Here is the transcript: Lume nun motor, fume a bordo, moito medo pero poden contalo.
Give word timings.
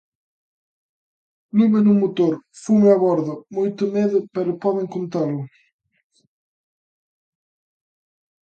Lume 1.57 1.79
nun 1.83 1.97
motor, 2.03 2.33
fume 2.61 2.87
a 2.95 2.97
bordo, 3.05 3.33
moito 3.57 3.83
medo 3.95 4.17
pero 4.33 4.59
poden 4.63 4.87
contalo. 4.95 5.39